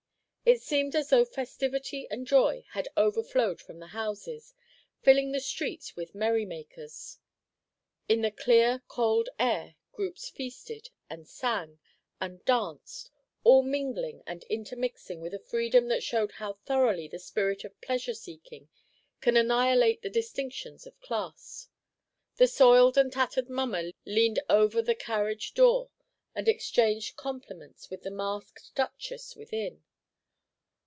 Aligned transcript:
It 0.43 0.59
seemed 0.61 0.95
as 0.97 1.11
though 1.11 1.23
festivity 1.23 2.09
and 2.09 2.27
joy 2.27 2.65
had 2.71 2.89
overflowed 2.97 3.61
from 3.61 3.79
the 3.79 3.87
houses, 3.87 4.53
filling 5.01 5.31
the 5.31 5.39
streets 5.39 5.95
with 5.95 6.15
merry 6.15 6.43
makers. 6.45 7.19
In 8.09 8.21
the 8.21 8.31
clear 8.31 8.81
cold 8.89 9.29
air, 9.39 9.75
groups 9.93 10.29
feasted, 10.29 10.89
and 11.09 11.25
sang, 11.25 11.79
and 12.19 12.43
danced, 12.43 13.11
all 13.45 13.61
mingling 13.63 14.23
and 14.27 14.43
intermixing 14.45 15.21
with 15.21 15.33
a 15.33 15.39
freedom 15.39 15.87
that 15.87 16.03
showed 16.03 16.33
how 16.33 16.53
thoroughly 16.65 17.07
the 17.07 17.19
spirit 17.19 17.63
of 17.63 17.79
pleasure 17.79 18.15
seeking 18.15 18.67
can 19.21 19.37
annihilate 19.37 20.01
the 20.01 20.09
distinctions 20.09 20.85
of 20.85 20.99
class. 20.99 21.69
The 22.35 22.47
soiled 22.47 22.97
and 22.97 23.13
tattered 23.13 23.49
mummer 23.49 23.91
leaned 24.05 24.39
over 24.49 24.81
the 24.81 24.95
carriage 24.95 25.53
door 25.53 25.91
and 26.35 26.49
exchanged 26.49 27.15
compliments 27.15 27.89
with 27.89 28.01
the 28.01 28.11
masked 28.11 28.75
duchess 28.75 29.33
within. 29.35 29.83